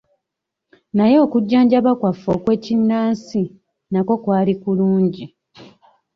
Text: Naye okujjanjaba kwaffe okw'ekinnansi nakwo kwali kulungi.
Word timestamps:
Naye 0.97 1.15
okujjanjaba 1.25 1.91
kwaffe 1.99 2.29
okw'ekinnansi 2.37 3.41
nakwo 3.91 4.15
kwali 4.23 4.53
kulungi. 4.61 5.25